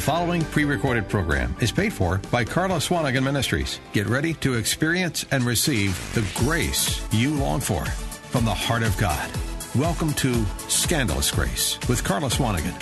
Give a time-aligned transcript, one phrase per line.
[0.00, 3.80] The following pre recorded program is paid for by Carla Swanigan Ministries.
[3.92, 8.96] Get ready to experience and receive the grace you long for from the heart of
[8.96, 9.30] God.
[9.76, 12.72] Welcome to Scandalous Grace with Carla Swanigan.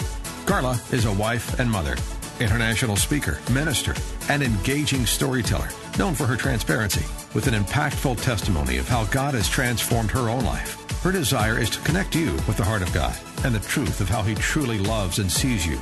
[0.47, 1.97] Carla is a wife and mother,
[2.39, 3.97] international speaker, minister,
[4.29, 7.05] and engaging storyteller, known for her transparency,
[7.35, 10.89] with an impactful testimony of how God has transformed her own life.
[11.03, 14.09] Her desire is to connect you with the heart of God and the truth of
[14.09, 15.81] how He truly loves and sees you.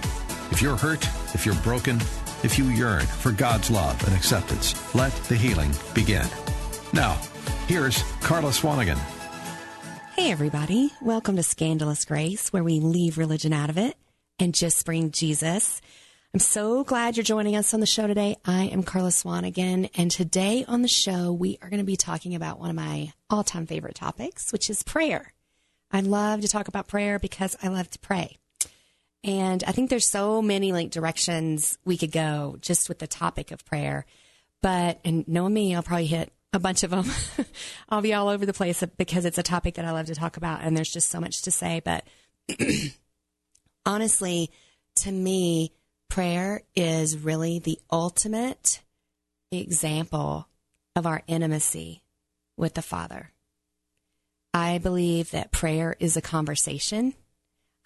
[0.50, 1.04] If you're hurt,
[1.34, 1.96] if you're broken,
[2.42, 6.26] if you yearn for God's love and acceptance, let the healing begin.
[6.92, 7.20] Now,
[7.66, 8.98] here's Carla Swanigan.
[10.14, 10.92] Hey, everybody.
[11.02, 13.96] Welcome to Scandalous Grace, where we leave religion out of it
[14.38, 15.80] and just bring Jesus.
[16.32, 18.36] I'm so glad you're joining us on the show today.
[18.44, 22.34] I am Carla Swanigan, and today on the show, we are going to be talking
[22.34, 25.32] about one of my all time favorite topics, which is prayer.
[25.90, 28.38] I love to talk about prayer because I love to pray.
[29.26, 33.50] And I think there's so many like directions we could go just with the topic
[33.50, 34.06] of prayer.
[34.62, 37.10] But, and knowing me, I'll probably hit a bunch of them.
[37.88, 40.36] I'll be all over the place because it's a topic that I love to talk
[40.36, 41.82] about and there's just so much to say.
[41.84, 42.04] But
[43.86, 44.50] honestly,
[44.96, 45.72] to me,
[46.08, 48.80] prayer is really the ultimate
[49.50, 50.48] example
[50.94, 52.04] of our intimacy
[52.56, 53.32] with the Father.
[54.54, 57.14] I believe that prayer is a conversation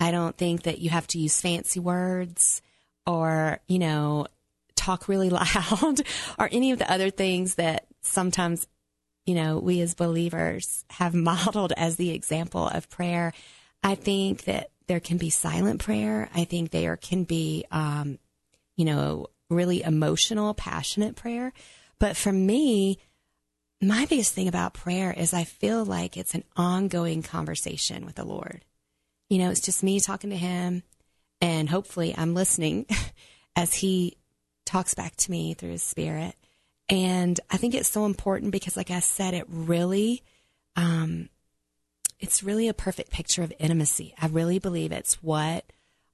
[0.01, 2.63] I don't think that you have to use fancy words
[3.07, 4.27] or, you know,
[4.75, 6.01] talk really loud
[6.39, 8.67] or any of the other things that sometimes,
[9.27, 13.33] you know, we as believers have modeled as the example of prayer.
[13.83, 16.29] I think that there can be silent prayer.
[16.35, 18.19] I think there can be, um,
[18.77, 21.53] you know, really emotional, passionate prayer.
[21.99, 22.99] But for me,
[23.83, 28.25] my biggest thing about prayer is I feel like it's an ongoing conversation with the
[28.25, 28.65] Lord.
[29.31, 30.83] You know, it's just me talking to him,
[31.41, 32.85] and hopefully I'm listening
[33.57, 34.19] as he
[34.67, 36.35] talks back to me through his spirit.
[36.89, 40.25] And I think it's so important because, like I said, it really,
[40.75, 41.29] um,
[42.19, 44.15] it's really a perfect picture of intimacy.
[44.21, 45.65] I really believe it's what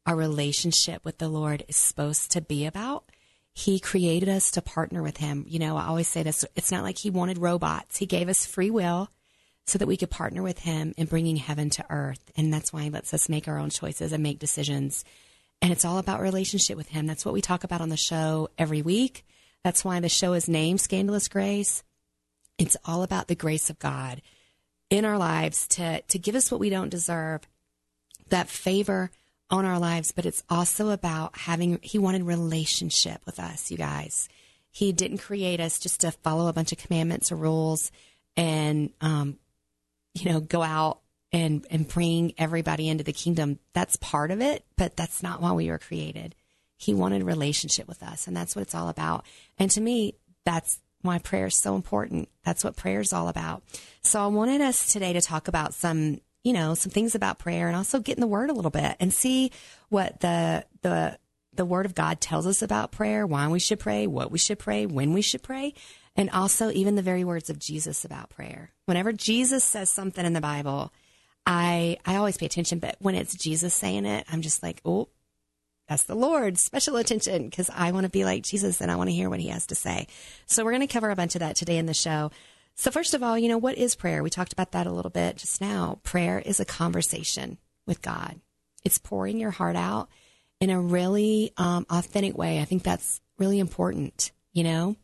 [0.04, 3.10] our relationship with the Lord is supposed to be about.
[3.54, 5.46] He created us to partner with Him.
[5.48, 8.44] You know, I always say this it's not like He wanted robots, He gave us
[8.44, 9.08] free will
[9.66, 12.30] so that we could partner with him in bringing heaven to earth.
[12.36, 15.04] And that's why he lets us make our own choices and make decisions.
[15.60, 17.06] And it's all about relationship with him.
[17.06, 19.24] That's what we talk about on the show every week.
[19.64, 21.82] That's why the show is named Scandalous Grace.
[22.58, 24.22] It's all about the grace of God
[24.88, 27.42] in our lives to, to give us what we don't deserve,
[28.28, 29.10] that favor
[29.50, 34.28] on our lives, but it's also about having, he wanted relationship with us, you guys.
[34.70, 37.90] He didn't create us just to follow a bunch of commandments or rules
[38.36, 39.38] and um,
[40.16, 41.00] you know, go out
[41.32, 43.58] and and bring everybody into the kingdom.
[43.72, 46.34] That's part of it, but that's not why we were created.
[46.76, 49.24] He wanted a relationship with us, and that's what it's all about.
[49.58, 52.28] And to me, that's why prayer is so important.
[52.44, 53.62] That's what prayer is all about.
[54.02, 57.68] So I wanted us today to talk about some, you know, some things about prayer
[57.68, 59.52] and also get in the word a little bit and see
[59.88, 61.18] what the the
[61.54, 64.58] the word of God tells us about prayer, why we should pray, what we should
[64.58, 65.72] pray, when we should pray,
[66.16, 68.70] and also even the very words of Jesus about prayer.
[68.86, 70.92] Whenever Jesus says something in the Bible,
[71.46, 75.08] I I always pay attention, but when it's Jesus saying it, I'm just like, oh,
[75.88, 76.58] that's the Lord.
[76.58, 79.40] Special attention because I want to be like Jesus and I want to hear what
[79.40, 80.08] he has to say.
[80.46, 82.32] So we're going to cover a bunch of that today in the show.
[82.74, 84.22] So first of all, you know, what is prayer?
[84.22, 86.00] We talked about that a little bit just now.
[86.02, 88.40] Prayer is a conversation with God.
[88.84, 90.08] It's pouring your heart out
[90.60, 92.60] in a really um, authentic way.
[92.60, 94.96] I think that's really important, you know?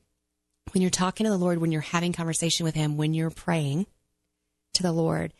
[0.73, 3.87] When you're talking to the Lord, when you're having conversation with Him, when you're praying
[4.75, 5.33] to the Lord,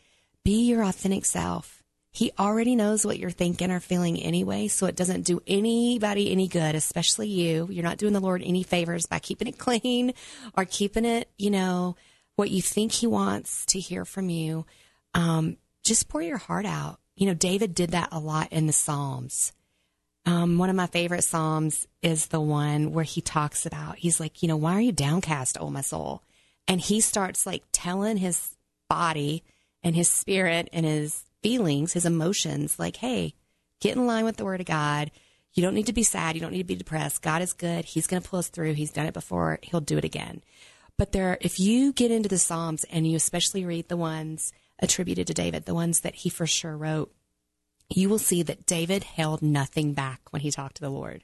[0.43, 1.81] be your authentic self.
[2.11, 6.47] He already knows what you're thinking or feeling anyway, so it doesn't do anybody any
[6.47, 7.67] good, especially you.
[7.71, 10.13] You're not doing the Lord any favors by keeping it clean
[10.55, 11.95] or keeping it, you know,
[12.35, 14.65] what you think He wants to hear from you.
[15.15, 16.99] Um, just pour your heart out.
[17.15, 19.51] You know, David did that a lot in the Psalms.
[20.25, 24.41] Um, one of my favorite Psalms is the one where he talks about, he's like,
[24.41, 26.23] you know, why are you downcast, oh my soul?
[26.67, 28.55] And he starts like telling his
[28.89, 29.43] body
[29.83, 33.33] and his spirit and his feelings, his emotions, like, hey,
[33.81, 35.11] get in line with the word of God.
[35.53, 36.35] You don't need to be sad.
[36.35, 37.21] You don't need to be depressed.
[37.21, 37.83] God is good.
[37.85, 38.73] He's going to pull us through.
[38.73, 39.59] He's done it before.
[39.61, 40.41] He'll do it again.
[40.97, 45.27] But there, if you get into the Psalms and you especially read the ones attributed
[45.27, 47.13] to David, the ones that he for sure wrote,
[47.95, 51.23] you will see that David held nothing back when he talked to the Lord.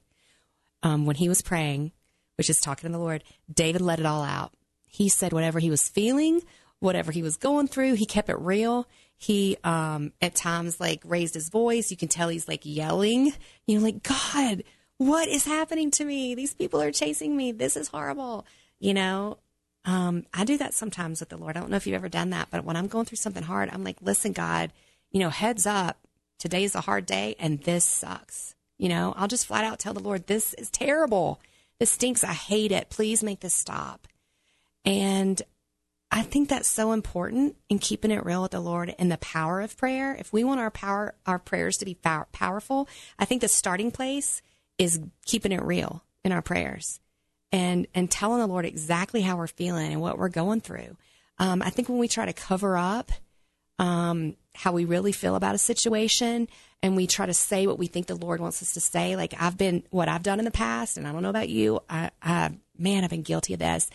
[0.82, 1.92] Um, when he was praying,
[2.38, 3.24] which is talking to the Lord,
[3.54, 4.54] David let it all out.
[4.88, 6.42] He said whatever he was feeling,
[6.80, 8.88] whatever he was going through, he kept it real.
[9.18, 11.92] He, um, at times, like raised his voice.
[11.92, 13.34] You can tell he's like yelling,
[13.68, 14.64] you know, like, God,
[14.98, 16.36] what is happening to me?
[16.36, 17.52] These people are chasing me.
[17.52, 18.46] This is horrible.
[18.80, 19.38] You know,
[19.86, 21.58] um, I do that sometimes with the Lord.
[21.58, 23.70] I don't know if you've ever done that, but when I'm going through something hard,
[23.72, 24.72] I'm like, listen, God,
[25.12, 25.98] you know, heads up.
[26.40, 28.56] Today's a hard day and this sucks.
[28.78, 31.40] You know, I'll just flat out tell the Lord, this is terrible.
[31.80, 32.24] This stinks.
[32.24, 32.90] I hate it.
[32.90, 34.08] Please make this stop.
[34.86, 35.42] And
[36.12, 39.62] I think that's so important in keeping it real with the Lord and the power
[39.62, 40.16] of prayer.
[40.16, 42.88] If we want our power, our prayers to be power, powerful,
[43.20, 44.42] I think the starting place
[44.78, 47.00] is keeping it real in our prayers
[47.52, 50.98] and and telling the Lord exactly how we're feeling and what we're going through.
[51.38, 53.12] Um, I think when we try to cover up
[53.78, 56.50] um, how we really feel about a situation
[56.84, 59.34] and we try to say what we think the Lord wants us to say, like
[59.40, 62.12] I've been what I've done in the past, and I don't know about you, I,
[62.22, 63.90] I man, I've been guilty of this.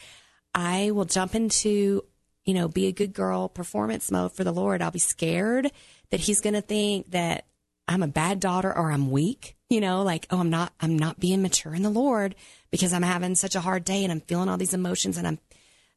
[0.55, 2.05] I will jump into
[2.44, 4.82] you know, be a good girl performance mode for the Lord.
[4.82, 5.70] I'll be scared
[6.11, 7.46] that he's going to think that
[7.88, 11.20] I'm a bad daughter or I'm weak, you know, like, oh, I'm not, I'm not
[11.20, 12.34] being mature in the Lord
[12.70, 15.38] because I'm having such a hard day and I'm feeling all these emotions and I'm,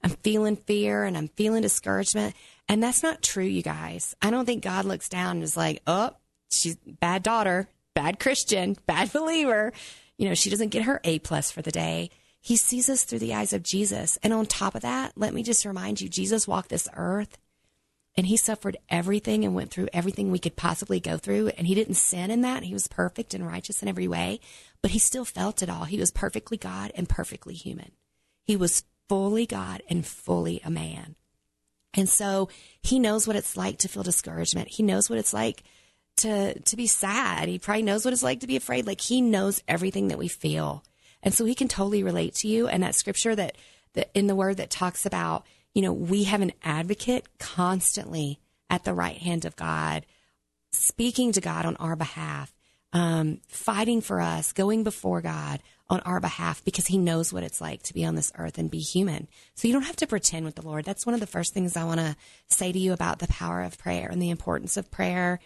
[0.04, 2.36] I'm feeling fear and I'm feeling discouragement.
[2.70, 4.16] And that's not true, you guys.
[4.22, 6.12] I don't think God looks down and is like, oh,
[6.50, 9.74] she's bad daughter, bad Christian, bad believer.
[10.18, 12.10] You know, she doesn't get her A plus for the day.
[12.40, 14.18] He sees us through the eyes of Jesus.
[14.24, 17.38] And on top of that, let me just remind you, Jesus walked this earth
[18.16, 21.50] and he suffered everything and went through everything we could possibly go through.
[21.50, 22.64] And he didn't sin in that.
[22.64, 24.40] He was perfect and righteous in every way,
[24.82, 25.84] but he still felt it all.
[25.84, 27.92] He was perfectly God and perfectly human.
[28.44, 31.16] He was fully God and fully a man.
[31.94, 32.50] And so
[32.82, 34.68] he knows what it's like to feel discouragement.
[34.68, 35.64] He knows what it's like
[36.18, 37.48] to, to be sad.
[37.48, 38.86] He probably knows what it's like to be afraid.
[38.86, 40.84] Like he knows everything that we feel.
[41.24, 42.68] And so he can totally relate to you.
[42.68, 43.58] And that scripture that,
[43.94, 45.46] that in the word that talks about
[45.78, 50.08] you know, we have an advocate constantly at the right hand of God,
[50.72, 52.52] speaking to God on our behalf,
[52.94, 57.62] um, fighting for us, going before God on our behalf because he knows what it's
[57.62, 59.28] like to be on this earth and be human.
[59.56, 60.86] So you don't have to pretend with the Lord.
[60.86, 62.16] That's one of the first things I want to
[62.48, 65.40] say to you about the power of prayer and the importance of prayer.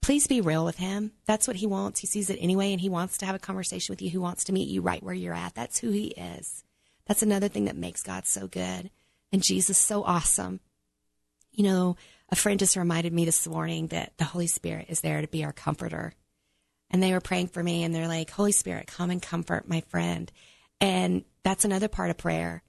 [0.00, 1.12] Please be real with him.
[1.26, 2.00] That's what he wants.
[2.00, 4.08] He sees it anyway, and he wants to have a conversation with you.
[4.08, 5.54] He wants to meet you right where you're at.
[5.54, 6.62] That's who he is.
[7.06, 8.90] That's another thing that makes God so good
[9.32, 10.60] and Jesus so awesome.
[11.52, 11.96] You know,
[12.28, 15.44] a friend just reminded me this morning that the Holy Spirit is there to be
[15.44, 16.14] our comforter.
[16.90, 19.80] And they were praying for me and they're like, Holy Spirit, come and comfort my
[19.88, 20.30] friend.
[20.80, 22.62] And that's another part of prayer.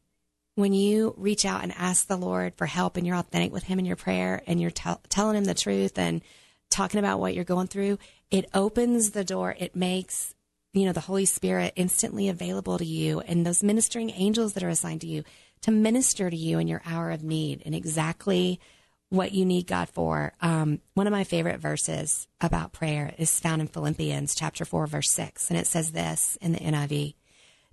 [0.55, 3.77] When you reach out and ask the Lord for help and you're authentic with Him
[3.77, 6.21] in your prayer and you're t- telling Him the truth and
[6.69, 7.99] talking about what you're going through,
[8.31, 9.55] it opens the door.
[9.59, 10.33] It makes,
[10.73, 14.69] you know, the Holy Spirit instantly available to you and those ministering angels that are
[14.69, 15.23] assigned to you
[15.61, 18.59] to minister to you in your hour of need and exactly
[19.09, 20.33] what you need God for.
[20.41, 25.11] Um, one of my favorite verses about prayer is found in Philippians chapter 4, verse
[25.11, 25.49] 6.
[25.49, 27.15] And it says this in the NIV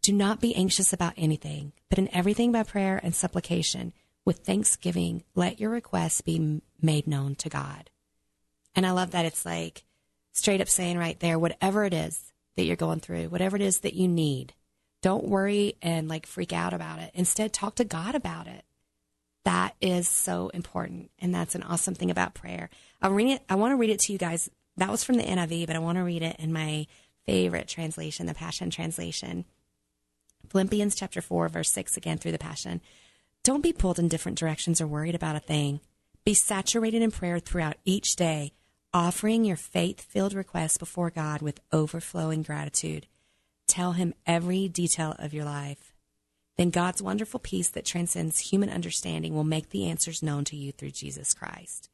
[0.03, 3.93] Do not be anxious about anything, but in everything by prayer and supplication,
[4.25, 7.91] with thanksgiving, let your requests be made known to God.
[8.75, 9.85] And I love that it's like
[10.33, 13.81] straight up saying right there, whatever it is that you're going through, whatever it is
[13.81, 14.55] that you need,
[15.03, 17.11] don't worry and like freak out about it.
[17.13, 18.65] Instead, talk to God about it.
[19.45, 21.11] That is so important.
[21.19, 22.71] And that's an awesome thing about prayer.
[23.03, 23.43] I'll read it.
[23.49, 24.51] I want to read it to you guys.
[24.77, 26.87] That was from the NIV, but I want to read it in my
[27.27, 29.45] favorite translation, the Passion Translation.
[30.51, 32.81] Philippians chapter 4, verse 6, again through the Passion.
[33.43, 35.81] Don't be pulled in different directions or worried about a thing.
[36.25, 38.53] Be saturated in prayer throughout each day,
[38.93, 43.07] offering your faith filled requests before God with overflowing gratitude.
[43.67, 45.94] Tell him every detail of your life.
[46.57, 50.73] Then God's wonderful peace that transcends human understanding will make the answers known to you
[50.73, 51.91] through Jesus Christ.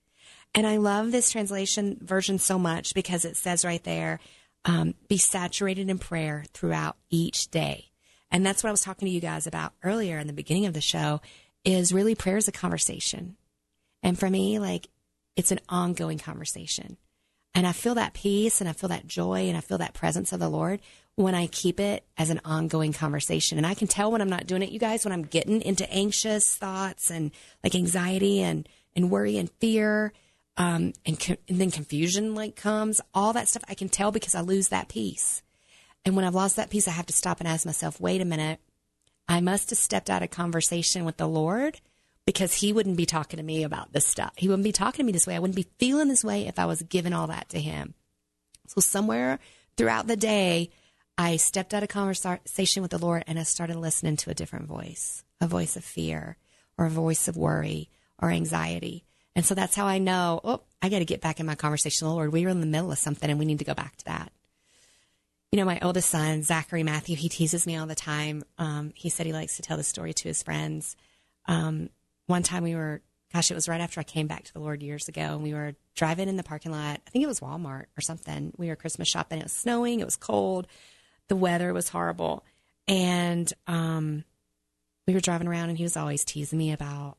[0.55, 4.21] And I love this translation version so much because it says right there,
[4.64, 7.90] um, be saturated in prayer throughout each day.
[8.31, 10.75] And that's what I was talking to you guys about earlier in the beginning of
[10.75, 11.21] the show
[11.64, 13.37] is really prayer is a conversation.
[14.02, 14.88] And for me, like
[15.37, 16.97] it's an ongoing conversation.
[17.55, 20.33] And I feel that peace and I feel that joy and I feel that presence
[20.33, 20.81] of the Lord
[21.23, 23.59] when I keep it as an ongoing conversation.
[23.59, 25.91] And I can tell when I'm not doing it, you guys, when I'm getting into
[25.93, 27.31] anxious thoughts and
[27.62, 30.12] like anxiety and, and worry and fear.
[30.57, 34.35] Um, and, co- and then confusion like comes, all that stuff I can tell because
[34.35, 35.43] I lose that peace.
[36.05, 38.27] And when I've lost that peace, I have to stop and ask myself, wait a
[38.27, 38.61] minute.
[39.29, 41.81] I must have stepped out of conversation with the Lord
[42.27, 44.33] because he wouldn't be talking to me about this stuff.
[44.37, 45.37] He wouldn't be talking to me this way.
[45.37, 47.95] I wouldn't be feeling this way if I was giving all that to him.
[48.67, 49.39] So somewhere
[49.77, 50.71] throughout the day,
[51.23, 54.67] I stepped out of conversation with the Lord and I started listening to a different
[54.67, 56.39] voice, a voice of fear
[56.79, 59.05] or a voice of worry or anxiety.
[59.37, 62.07] And so that's how I know, oh, I got to get back in my conversation
[62.07, 62.33] with the Lord.
[62.33, 64.33] We were in the middle of something and we need to go back to that.
[65.53, 68.43] you know, my oldest son, Zachary Matthew, he teases me all the time.
[68.57, 70.97] Um, he said he likes to tell the story to his friends.
[71.47, 71.91] Um,
[72.29, 74.83] one time we were, gosh, it was right after I came back to the Lord
[74.83, 77.00] years ago, and we were driving in the parking lot.
[77.07, 78.53] I think it was Walmart or something.
[78.57, 79.41] We were Christmas shopping.
[79.41, 80.00] It was snowing.
[80.00, 80.67] It was cold.
[81.30, 82.44] The weather was horrible.
[82.88, 84.25] And um,
[85.06, 87.18] we were driving around, and he was always teasing me about,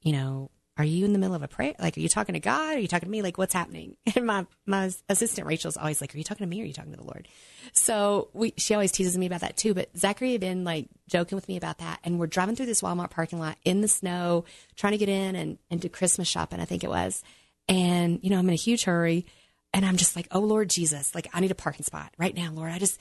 [0.00, 1.74] you know, are you in the middle of a prayer?
[1.78, 2.76] Like, are you talking to God?
[2.76, 3.20] Are you talking to me?
[3.20, 3.98] Like, what's happening?
[4.16, 6.72] And my, my assistant Rachel's always like, are you talking to me or are you
[6.72, 7.28] talking to the Lord?
[7.74, 9.74] So we, she always teases me about that too.
[9.74, 12.00] But Zachary had been like joking with me about that.
[12.02, 15.36] And we're driving through this Walmart parking lot in the snow, trying to get in
[15.36, 17.22] and, and do Christmas shopping, I think it was.
[17.68, 19.26] And, you know, I'm in a huge hurry
[19.74, 22.52] and I'm just like, oh, Lord Jesus, like, I need a parking spot right now,
[22.52, 22.72] Lord.
[22.72, 22.98] I just,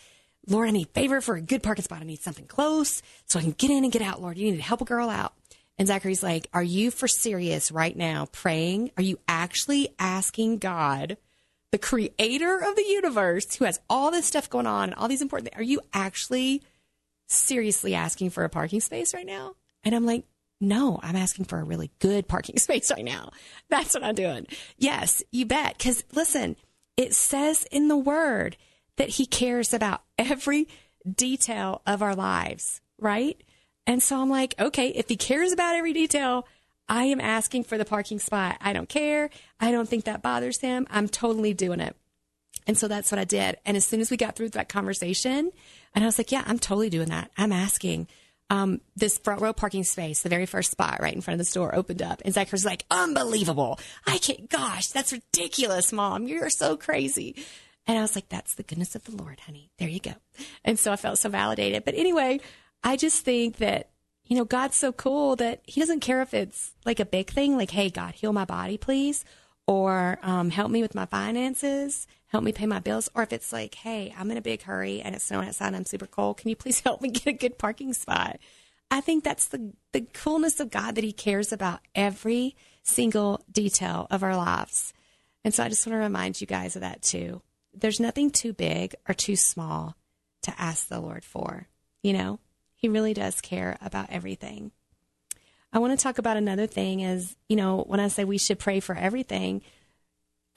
[0.47, 2.01] Lord, I need favor for a good parking spot.
[2.01, 4.37] I need something close so I can get in and get out, Lord.
[4.37, 5.33] You need to help a girl out.
[5.77, 8.91] And Zachary's like, Are you for serious right now praying?
[8.97, 11.17] Are you actually asking God,
[11.71, 15.21] the creator of the universe, who has all this stuff going on and all these
[15.21, 16.63] important things, are you actually
[17.27, 19.55] seriously asking for a parking space right now?
[19.83, 20.25] And I'm like,
[20.61, 23.31] no, I'm asking for a really good parking space right now.
[23.69, 24.47] That's what I'm doing.
[24.77, 25.77] Yes, you bet.
[25.77, 26.55] Because listen,
[26.97, 28.57] it says in the word
[28.99, 30.67] that he cares about every
[31.09, 33.41] detail of our lives, right?
[33.87, 36.45] And so I'm like, okay, if he cares about every detail,
[36.89, 38.57] I am asking for the parking spot.
[38.59, 39.29] I don't care.
[39.57, 40.85] I don't think that bothers him.
[40.91, 41.95] I'm totally doing it.
[42.67, 43.55] And so that's what I did.
[43.65, 45.51] And as soon as we got through that conversation,
[45.95, 47.31] and I was like, yeah, I'm totally doing that.
[47.37, 48.07] I'm asking.
[48.51, 51.49] Um, this front row parking space, the very first spot right in front of the
[51.49, 52.23] store opened up.
[52.25, 53.79] And Zachary's like, unbelievable.
[54.07, 56.27] I can't, gosh, that's ridiculous, mom.
[56.27, 57.35] You're so crazy.
[57.89, 59.71] And I was like, that's the goodness of the Lord, honey.
[59.79, 60.13] There you go.
[60.63, 61.85] And so I felt so validated.
[61.85, 62.39] But anyway,
[62.83, 63.89] I just think that,
[64.25, 67.57] you know, God's so cool that he doesn't care if it's like a big thing,
[67.57, 69.25] like, hey, God, heal my body, please,
[69.65, 73.51] or um, help me with my finances, help me pay my bills, or if it's
[73.51, 76.37] like, hey, I'm in a big hurry and it's snowing outside and I'm super cold,
[76.37, 78.37] can you please help me get a good parking spot?
[78.91, 84.05] I think that's the, the coolness of God that he cares about every single detail
[84.11, 84.93] of our lives.
[85.43, 87.41] And so I just want to remind you guys of that too.
[87.73, 89.95] There's nothing too big or too small
[90.43, 91.67] to ask the Lord for,
[92.01, 92.39] you know?
[92.75, 94.71] He really does care about everything.
[95.71, 98.57] I want to talk about another thing is, you know, when I say we should
[98.57, 99.61] pray for everything,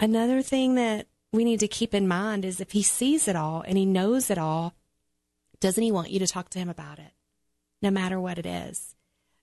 [0.01, 3.63] another thing that we need to keep in mind is if he sees it all
[3.67, 4.75] and he knows it all,
[5.61, 7.13] doesn't he want you to talk to him about it,
[7.83, 8.95] no matter what it is?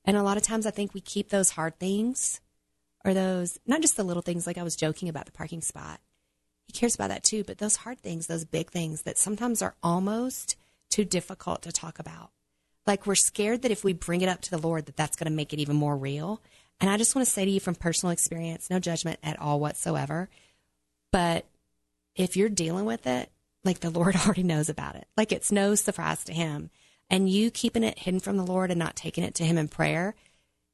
[0.05, 2.41] And a lot of times I think we keep those hard things
[3.05, 5.99] or those, not just the little things like I was joking about the parking spot.
[6.69, 9.73] He cares about that too, but those hard things, those big things that sometimes are
[9.81, 10.55] almost
[10.91, 12.29] too difficult to talk about.
[12.85, 15.31] Like we're scared that if we bring it up to the Lord, that that's going
[15.31, 16.43] to make it even more real.
[16.79, 19.59] And I just want to say to you from personal experience, no judgment at all
[19.59, 20.29] whatsoever.
[21.11, 21.47] But
[22.15, 23.31] if you're dealing with it,
[23.63, 25.07] like the Lord already knows about it.
[25.17, 26.69] Like it's no surprise to him.
[27.09, 29.69] And you keeping it hidden from the Lord and not taking it to him in
[29.69, 30.13] prayer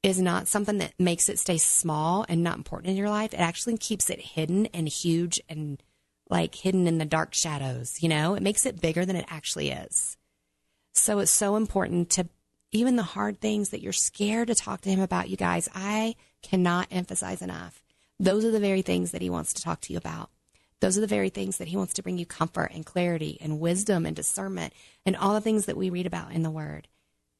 [0.05, 3.33] is not something that makes it stay small and not important in your life.
[3.33, 5.81] It actually keeps it hidden and huge and
[6.29, 8.35] like hidden in the dark shadows, you know?
[8.35, 10.15] It makes it bigger than it actually is.
[10.93, 12.29] So it's so important to
[12.71, 15.67] even the hard things that you're scared to talk to him about, you guys.
[15.73, 17.81] I cannot emphasize enough.
[18.19, 20.29] Those are the very things that he wants to talk to you about.
[20.81, 23.59] Those are the very things that he wants to bring you comfort and clarity and
[23.59, 24.71] wisdom and discernment
[25.03, 26.87] and all the things that we read about in the word.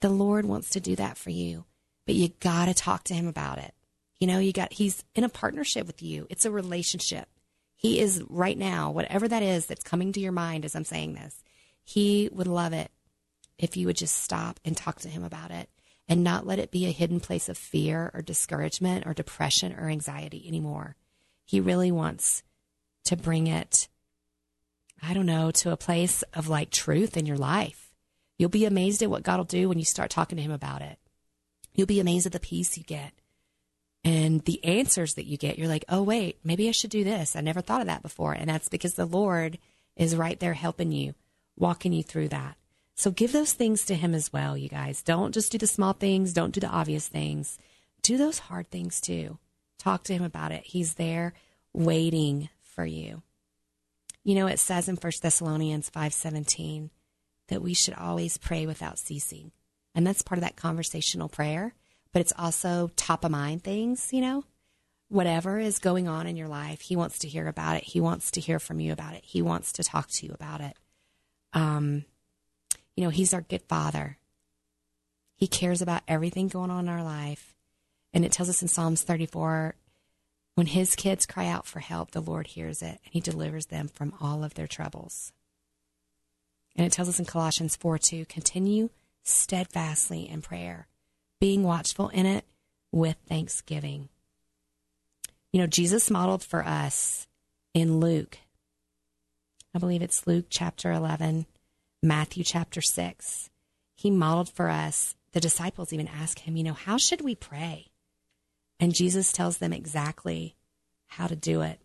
[0.01, 1.65] The Lord wants to do that for you,
[2.05, 3.73] but you got to talk to him about it.
[4.19, 6.27] You know, you got, he's in a partnership with you.
[6.29, 7.27] It's a relationship.
[7.75, 11.13] He is right now, whatever that is that's coming to your mind as I'm saying
[11.13, 11.43] this,
[11.83, 12.91] he would love it
[13.57, 15.69] if you would just stop and talk to him about it
[16.07, 19.89] and not let it be a hidden place of fear or discouragement or depression or
[19.89, 20.95] anxiety anymore.
[21.45, 22.43] He really wants
[23.05, 23.87] to bring it,
[25.01, 27.91] I don't know, to a place of like truth in your life.
[28.37, 30.81] You'll be amazed at what God will do when you start talking to him about
[30.81, 30.99] it.
[31.75, 33.13] You'll be amazed at the peace you get
[34.03, 35.57] and the answers that you get.
[35.57, 37.35] You're like, oh, wait, maybe I should do this.
[37.35, 38.33] I never thought of that before.
[38.33, 39.57] And that's because the Lord
[39.95, 41.15] is right there helping you,
[41.57, 42.55] walking you through that.
[42.95, 45.01] So give those things to him as well, you guys.
[45.01, 47.57] Don't just do the small things, don't do the obvious things.
[48.01, 49.37] Do those hard things too.
[49.79, 50.63] Talk to him about it.
[50.65, 51.33] He's there
[51.73, 53.23] waiting for you.
[54.23, 56.89] You know, it says in 1 Thessalonians 5:17
[57.47, 59.51] that we should always pray without ceasing.
[59.95, 61.73] And that's part of that conversational prayer,
[62.11, 64.43] but it's also top of mind things, you know?
[65.07, 67.83] Whatever is going on in your life, he wants to hear about it.
[67.83, 69.23] He wants to hear from you about it.
[69.23, 70.75] He wants to talk to you about it.
[71.53, 72.03] Um,
[72.95, 74.17] you know, He's our good Father.
[75.35, 77.53] He cares about everything going on in our life.
[78.13, 79.75] And it tells us in Psalms 34
[80.55, 83.87] when His kids cry out for help, the Lord hears it and He delivers them
[83.87, 85.31] from all of their troubles.
[86.75, 88.89] And it tells us in Colossians 4 2, continue
[89.25, 90.87] steadfastly in prayer,
[91.41, 92.45] being watchful in it
[92.91, 94.07] with thanksgiving.
[95.51, 97.27] You know, Jesus modeled for us
[97.73, 98.37] in Luke,
[99.75, 101.45] I believe it's Luke chapter 11,
[102.01, 103.49] Matthew chapter 6.
[103.93, 107.87] He modeled for us, the disciples even ask him, you know, how should we pray?
[108.79, 110.55] And Jesus tells them exactly
[111.07, 111.81] how to do it.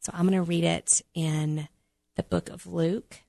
[0.00, 1.68] So I'm going to read it in
[2.16, 3.22] the book of Luke,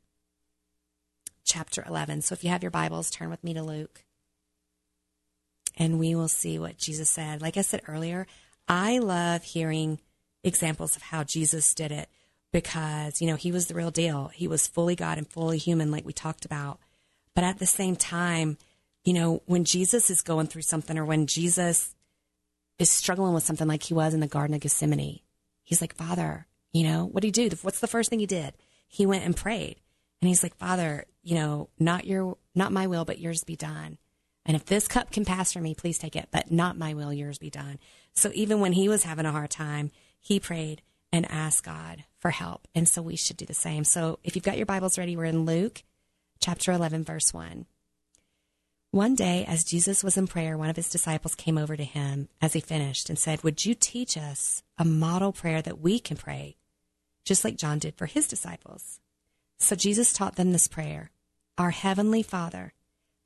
[1.46, 2.22] chapter 11.
[2.22, 4.04] So if you have your Bibles, turn with me to Luke.
[5.78, 7.42] And we will see what Jesus said.
[7.42, 8.28] Like I said earlier,
[8.68, 10.00] I love hearing
[10.44, 12.10] examples of how Jesus did it
[12.52, 14.30] because, you know, he was the real deal.
[14.34, 16.80] He was fully God and fully human, like we talked about.
[17.34, 18.58] But at the same time,
[19.04, 21.94] you know, when Jesus is going through something or when Jesus
[22.80, 25.20] is struggling with something like he was in the Garden of Gethsemane,
[25.64, 27.56] he's like, Father, you know, what did he do?
[27.62, 28.54] What's the first thing he did?
[28.88, 29.82] He went and prayed.
[30.22, 33.98] And he's like, Father, you know, not your, not my will, but yours be done.
[34.46, 37.12] And if this cup can pass for me, please take it, but not my will,
[37.12, 37.80] yours be done.
[38.14, 39.92] So even when he was having a hard time,
[40.22, 42.68] he prayed and asked God for help.
[42.76, 43.84] And so we should do the same.
[43.84, 45.84] So if you've got your Bibles ready, we're in Luke
[46.40, 47.66] chapter 11, verse 1.
[48.92, 52.30] One day, as Jesus was in prayer, one of his disciples came over to him
[52.40, 56.18] as he finished and said, Would you teach us a model prayer that we can
[56.18, 56.56] pray,
[57.26, 59.00] just like John did for his disciples?
[59.58, 61.12] So Jesus taught them this prayer
[61.58, 62.74] Our Heavenly Father,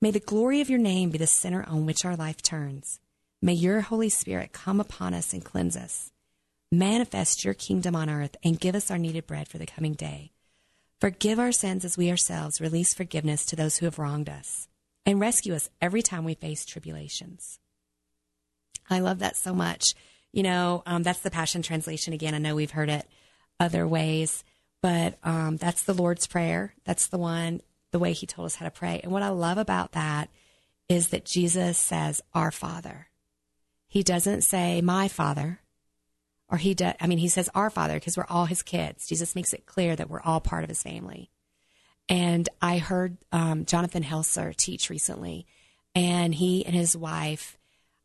[0.02, 3.00] may the glory of your name be the center on which our life turns.
[3.42, 6.12] May your Holy Spirit come upon us and cleanse us.
[6.72, 10.32] Manifest your kingdom on earth and give us our needed bread for the coming day.
[11.02, 14.68] Forgive our sins as we ourselves release forgiveness to those who have wronged us.
[15.08, 17.58] And rescue us every time we face tribulations.
[18.92, 19.96] I love that so much.
[20.32, 22.36] You know, um, that's the Passion Translation again.
[22.36, 23.08] I know we've heard it
[23.60, 24.44] other ways,
[24.84, 26.76] but um, that's the Lord's Prayer.
[26.86, 29.00] That's the one, the way He told us how to pray.
[29.03, 30.29] And what I love about that
[30.88, 33.08] is that Jesus says, Our Father.
[33.88, 35.60] He doesn't say, My Father
[36.49, 39.08] or he does, I mean, he says our father because we're all his kids.
[39.08, 41.30] Jesus makes it clear that we're all part of his family.
[42.08, 45.45] And I heard um, Jonathan Helser teach recently,
[45.93, 47.58] and he and his wife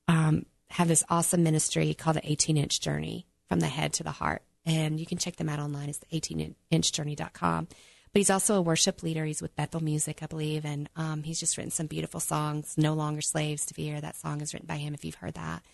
[0.08, 4.10] um, have this awesome ministry called the 18 inch journey from the head to the
[4.10, 4.42] heart.
[4.66, 5.88] And you can check them out online.
[5.88, 7.68] It's the 18inchjourney.com.
[8.14, 9.24] But he's also a worship leader.
[9.24, 10.64] He's with Bethel Music, I believe.
[10.64, 12.76] And um, he's just written some beautiful songs.
[12.78, 14.00] No Longer Slaves to Fear.
[14.00, 15.64] That song is written by him, if you've heard that.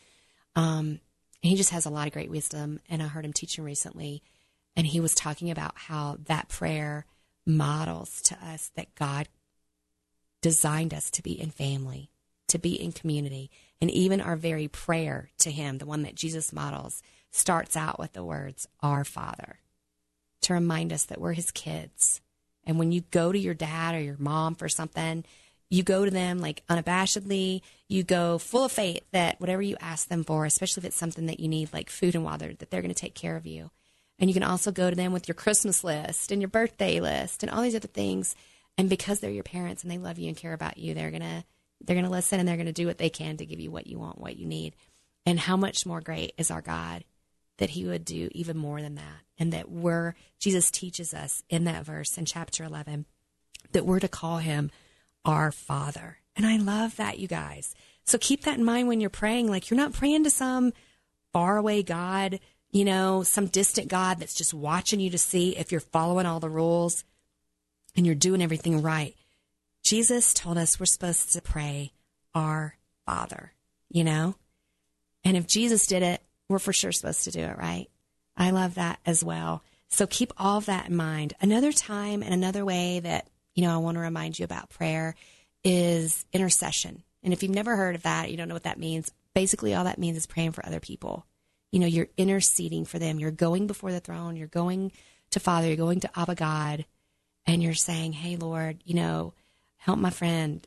[0.56, 1.00] Um,
[1.42, 2.80] he just has a lot of great wisdom.
[2.88, 4.22] And I heard him teaching recently,
[4.74, 7.04] and he was talking about how that prayer
[7.46, 9.28] models to us that God
[10.40, 12.10] designed us to be in family,
[12.48, 13.50] to be in community.
[13.82, 18.14] And even our very prayer to Him, the one that Jesus models, starts out with
[18.14, 19.58] the words, Our Father,
[20.42, 22.20] to remind us that we're His kids.
[22.70, 25.24] And when you go to your dad or your mom for something,
[25.70, 27.62] you go to them like unabashedly.
[27.88, 31.26] You go full of faith that whatever you ask them for, especially if it's something
[31.26, 33.72] that you need, like food and water, that they're going to take care of you.
[34.20, 37.42] And you can also go to them with your Christmas list and your birthday list
[37.42, 38.36] and all these other things.
[38.78, 41.44] And because they're your parents and they love you and care about you, they're gonna
[41.84, 43.98] they're gonna listen and they're gonna do what they can to give you what you
[43.98, 44.76] want, what you need.
[45.26, 47.02] And how much more great is our God
[47.60, 51.64] that He would do even more than that, and that we're Jesus teaches us in
[51.64, 53.06] that verse in chapter eleven
[53.70, 54.72] that we're to call Him
[55.24, 56.18] our Father.
[56.34, 57.74] And I love that, you guys.
[58.04, 59.48] So keep that in mind when you're praying.
[59.48, 60.72] Like you're not praying to some
[61.32, 62.40] faraway God,
[62.72, 66.40] you know, some distant God that's just watching you to see if you're following all
[66.40, 67.04] the rules
[67.94, 69.14] and you're doing everything right.
[69.84, 71.92] Jesus told us we're supposed to pray
[72.34, 73.52] our Father,
[73.90, 74.36] you know?
[75.24, 77.86] And if Jesus did it, we're for sure supposed to do it, right?
[78.36, 79.62] I love that as well.
[79.88, 81.32] So keep all of that in mind.
[81.40, 85.14] Another time and another way that you know, I want to remind you about prayer
[85.64, 87.02] is intercession.
[87.22, 89.10] And if you've never heard of that, you don't know what that means.
[89.34, 91.26] Basically, all that means is praying for other people.
[91.70, 93.18] You know, you're interceding for them.
[93.18, 94.36] You're going before the throne.
[94.36, 94.92] You're going
[95.30, 95.68] to Father.
[95.68, 96.86] You're going to Abba God.
[97.46, 99.34] And you're saying, hey, Lord, you know,
[99.76, 100.66] help my friend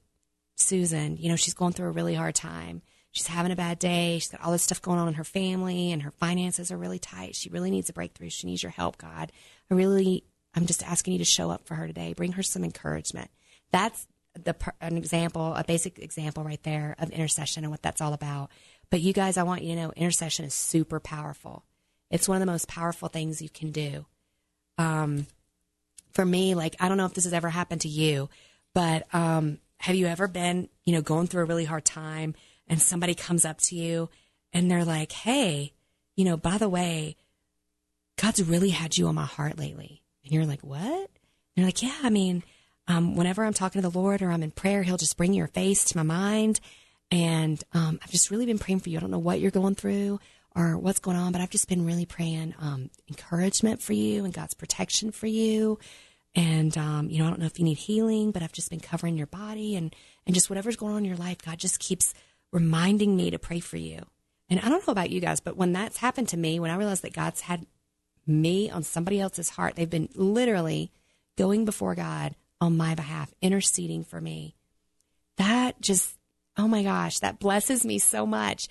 [0.56, 1.18] Susan.
[1.18, 2.82] You know, she's going through a really hard time.
[3.14, 4.18] She's having a bad day.
[4.20, 7.00] She's got all this stuff going on in her family, and her finances are really
[7.00, 7.36] tight.
[7.36, 8.30] She really needs a breakthrough.
[8.30, 9.32] She needs your help, God.
[9.72, 12.14] I really I'm just asking you to show up for her today.
[12.14, 13.30] Bring her some encouragement.
[13.72, 18.14] That's the an example, a basic example right there of intercession and what that's all
[18.14, 18.50] about.
[18.90, 21.64] But you guys, I want you to know intercession is super powerful.
[22.10, 24.06] It's one of the most powerful things you can do.
[24.80, 25.28] Um,
[26.14, 28.30] for me, like I don't know if this has ever happened to you,
[28.74, 32.36] but um, have you ever been, you know, going through a really hard time
[32.68, 34.10] and somebody comes up to you
[34.52, 35.74] and they're like, "Hey,
[36.16, 37.16] you know, by the way,
[38.18, 40.80] God's really had you on my heart lately." And you're like, what?
[40.86, 41.10] And
[41.56, 42.44] you're like, yeah, I mean,
[42.88, 45.48] um, whenever I'm talking to the Lord or I'm in prayer, He'll just bring your
[45.48, 46.60] face to my mind.
[47.12, 48.98] And um, I've just really been praying for you.
[48.98, 50.20] I don't know what you're going through
[50.56, 54.34] or what's going on, but I've just been really praying um, encouragement for you and
[54.34, 55.80] God's protection for you.
[56.36, 58.80] And um, you know, I don't know if you need healing, but I've just been
[58.80, 59.96] covering your body and
[60.26, 61.38] and just whatever's going on in your life.
[61.44, 62.14] God just keeps
[62.54, 64.00] reminding me to pray for you.
[64.50, 66.76] And I don't know about you guys, but when that's happened to me, when I
[66.76, 67.66] realized that God's had
[68.28, 70.92] me on somebody else's heart, they've been literally
[71.38, 74.56] going before God on my behalf, interceding for me.
[75.38, 76.18] That just,
[76.56, 78.68] oh my gosh, that blesses me so much.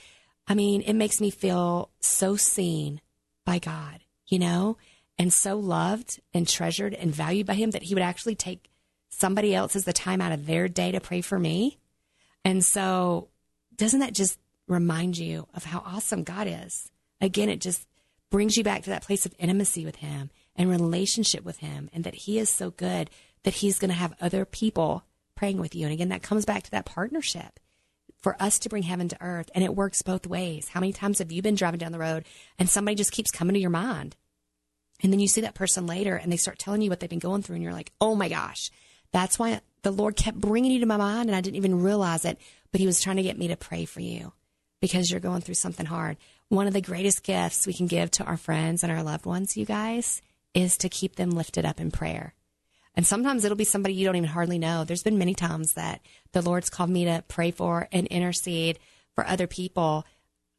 [0.46, 3.00] I mean, it makes me feel so seen
[3.44, 4.76] by God, you know,
[5.18, 8.70] and so loved and treasured and valued by Him that He would actually take
[9.10, 11.78] somebody else's the time out of their day to pray for me.
[12.44, 13.28] And so,
[13.82, 16.88] doesn't that just remind you of how awesome God is?
[17.20, 17.84] Again, it just
[18.30, 22.04] brings you back to that place of intimacy with Him and relationship with Him, and
[22.04, 23.10] that He is so good
[23.42, 25.02] that He's going to have other people
[25.34, 25.84] praying with you.
[25.84, 27.58] And again, that comes back to that partnership
[28.20, 29.50] for us to bring heaven to earth.
[29.52, 30.68] And it works both ways.
[30.68, 32.24] How many times have you been driving down the road
[32.60, 34.14] and somebody just keeps coming to your mind?
[35.02, 37.18] And then you see that person later and they start telling you what they've been
[37.18, 37.56] going through.
[37.56, 38.70] And you're like, oh my gosh,
[39.10, 41.28] that's why the Lord kept bringing you to my mind.
[41.28, 42.38] And I didn't even realize it,
[42.72, 44.32] but He was trying to get me to pray for you
[44.80, 46.16] because you're going through something hard.
[46.48, 49.56] One of the greatest gifts we can give to our friends and our loved ones,
[49.56, 50.20] you guys,
[50.54, 52.34] is to keep them lifted up in prayer.
[52.94, 54.84] And sometimes it'll be somebody you don't even hardly know.
[54.84, 58.78] There's been many times that the Lord's called me to pray for and intercede
[59.14, 60.04] for other people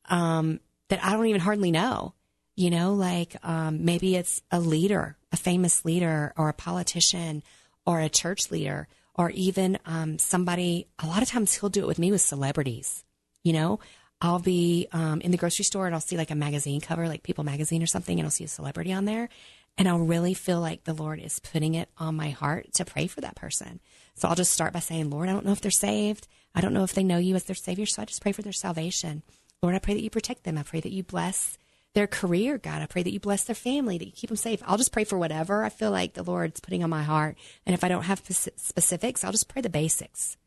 [0.05, 2.13] um, that I don't even hardly know.
[2.55, 7.41] You know, like um, maybe it's a leader, a famous leader, or a politician,
[7.85, 10.87] or a church leader, or even um, somebody.
[10.99, 13.03] A lot of times he'll do it with me with celebrities.
[13.43, 13.79] You know,
[14.21, 17.23] I'll be um, in the grocery store and I'll see like a magazine cover, like
[17.23, 19.29] People Magazine or something, and I'll see a celebrity on there.
[19.77, 23.07] And I'll really feel like the Lord is putting it on my heart to pray
[23.07, 23.79] for that person.
[24.15, 26.27] So I'll just start by saying, Lord, I don't know if they're saved.
[26.53, 27.87] I don't know if they know you as their Savior.
[27.87, 29.23] So I just pray for their salvation.
[29.61, 30.57] Lord, I pray that you protect them.
[30.57, 31.57] I pray that you bless
[31.93, 32.81] their career, God.
[32.81, 34.61] I pray that you bless their family, that you keep them safe.
[34.65, 37.37] I'll just pray for whatever I feel like the Lord's putting on my heart.
[37.65, 40.37] And if I don't have specifics, I'll just pray the basics.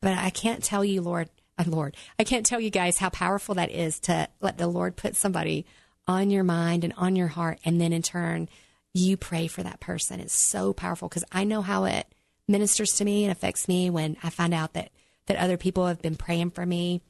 [0.00, 3.56] But I can't tell you, Lord, uh, Lord, I can't tell you guys how powerful
[3.56, 5.66] that is to let the Lord put somebody
[6.06, 7.58] on your mind and on your heart.
[7.64, 8.48] And then in turn,
[8.94, 10.20] you pray for that person.
[10.20, 12.06] It's so powerful because I know how it
[12.48, 14.90] ministers to me and affects me when I find out that
[15.26, 17.00] that other people have been praying for me,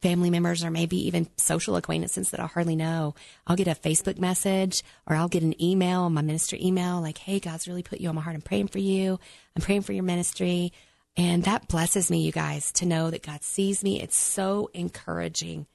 [0.00, 3.14] family members or maybe even social acquaintances that I hardly know.
[3.46, 7.40] I'll get a Facebook message or I'll get an email, my minister email, like, "Hey,
[7.40, 8.36] God's really put you on my heart.
[8.36, 9.18] I'm praying for you.
[9.56, 10.72] I'm praying for your ministry."
[11.16, 14.00] And that blesses me, you guys, to know that God sees me.
[14.00, 15.66] It's so encouraging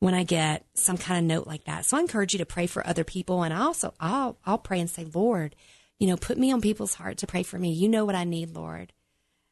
[0.00, 1.84] when I get some kind of note like that.
[1.84, 3.42] So I encourage you to pray for other people.
[3.42, 5.54] And I also, I'll, I'll pray and say, Lord,
[5.98, 7.72] you know, put me on people's heart to pray for me.
[7.72, 8.92] You know what I need, Lord.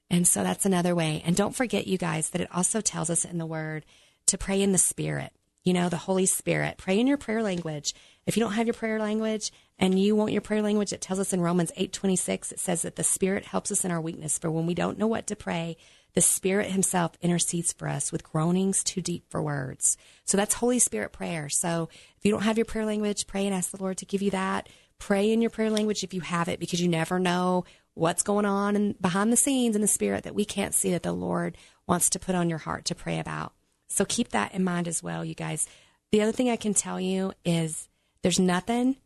[0.08, 1.22] And so that's another way.
[1.26, 3.84] And don't forget, you guys, that it also tells us in the word
[4.26, 6.78] to pray in the spirit, you know, the Holy Spirit.
[6.78, 7.94] Pray in your prayer language.
[8.26, 11.20] If you don't have your prayer language and you want your prayer language, it tells
[11.20, 14.38] us in Romans 8 26, it says that the Spirit helps us in our weakness.
[14.38, 15.76] For when we don't know what to pray,
[16.14, 19.98] the Spirit Himself intercedes for us with groanings too deep for words.
[20.24, 21.48] So that's Holy Spirit prayer.
[21.48, 24.22] So if you don't have your prayer language, pray and ask the Lord to give
[24.22, 24.68] you that.
[24.98, 28.46] Pray in your prayer language if you have it, because you never know what's going
[28.46, 31.56] on and behind the scenes in the Spirit that we can't see that the Lord
[31.86, 33.52] wants to put on your heart to pray about.
[33.88, 35.66] So keep that in mind as well, you guys.
[36.12, 37.88] The other thing I can tell you is
[38.22, 38.96] there's nothing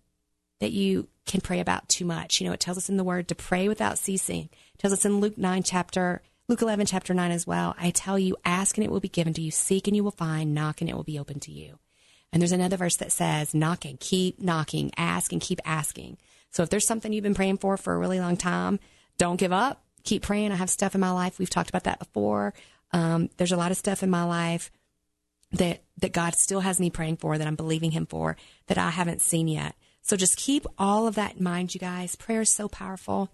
[0.60, 2.40] that you can pray about too much.
[2.40, 4.48] You know, it tells us in the word to pray without ceasing.
[4.74, 7.76] It tells us in Luke 9 chapter Luke 11, chapter 9 as well.
[7.78, 10.10] I tell you, ask and it will be given to you, seek and you will
[10.10, 11.78] find, knock and it will be open to you.
[12.32, 16.18] And there's another verse that says, knock and keep knocking, ask and keep asking.
[16.50, 18.80] So if there's something you've been praying for for a really long time,
[19.16, 19.84] don't give up.
[20.02, 20.50] Keep praying.
[20.50, 21.38] I have stuff in my life.
[21.38, 22.52] We've talked about that before.
[22.92, 24.70] Um, there's a lot of stuff in my life
[25.52, 28.36] that that God still has me praying for, that I'm believing Him for,
[28.68, 29.74] that I haven't seen yet.
[30.02, 32.16] So just keep all of that in mind, you guys.
[32.16, 33.30] Prayer is so powerful.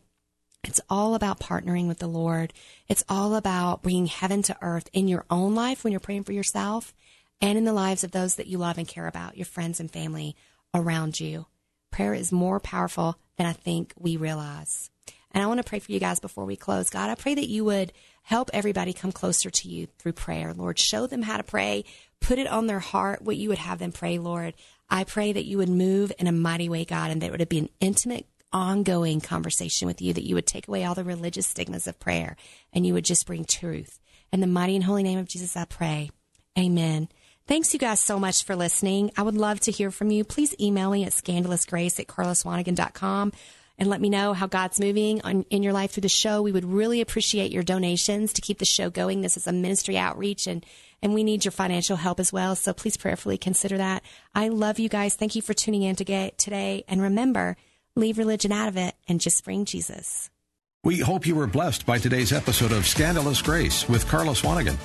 [0.64, 2.52] It's all about partnering with the Lord.
[2.88, 6.32] It's all about bringing heaven to earth in your own life when you're praying for
[6.32, 6.92] yourself
[7.40, 9.90] and in the lives of those that you love and care about, your friends and
[9.90, 10.34] family
[10.74, 11.46] around you.
[11.92, 14.90] Prayer is more powerful than I think we realize.
[15.36, 16.88] And I want to pray for you guys before we close.
[16.88, 20.54] God, I pray that you would help everybody come closer to you through prayer.
[20.54, 21.84] Lord, show them how to pray.
[22.22, 24.54] Put it on their heart what you would have them pray, Lord.
[24.88, 27.48] I pray that you would move in a mighty way, God, and that it would
[27.50, 31.46] be an intimate ongoing conversation with you, that you would take away all the religious
[31.46, 32.34] stigmas of prayer
[32.72, 34.00] and you would just bring truth.
[34.32, 36.10] In the mighty and holy name of Jesus, I pray.
[36.58, 37.10] Amen.
[37.46, 39.10] Thanks you guys so much for listening.
[39.18, 40.24] I would love to hear from you.
[40.24, 43.32] Please email me at scandalousgrace at carlaswanigan.com.
[43.78, 46.42] and let me know how God's moving on, in your life through the show.
[46.42, 49.20] We would really appreciate your donations to keep the show going.
[49.20, 50.64] This is a ministry outreach and
[51.02, 52.56] and we need your financial help as well.
[52.56, 54.02] So please prayerfully consider that.
[54.34, 55.14] I love you guys.
[55.14, 56.84] Thank you for tuning in today.
[56.88, 57.56] And remember,
[57.94, 60.30] leave religion out of it and just bring Jesus.
[60.84, 64.76] We hope you were blessed by today's episode of Scandalous Grace with Carla Swanigan.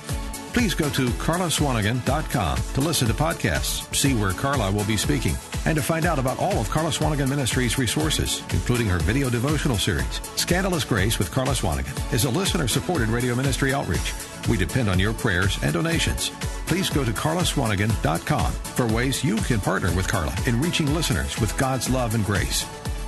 [0.52, 5.34] Please go to carlaswanigan.com to listen to podcasts, see where Carla will be speaking,
[5.64, 9.78] and to find out about all of Carla Swanigan Ministries' resources, including her video devotional
[9.78, 10.20] series.
[10.36, 14.12] Scandalous Grace with Carla Swanigan is a listener-supported radio ministry outreach.
[14.46, 16.30] We depend on your prayers and donations.
[16.66, 21.56] Please go to carlaswanigan.com for ways you can partner with Carla in reaching listeners with
[21.56, 22.66] God's love and grace.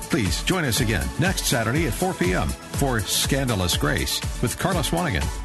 [0.08, 2.48] Please join us again next Saturday at 4 p.m.
[2.48, 5.43] for Scandalous Grace with Carla Swanigan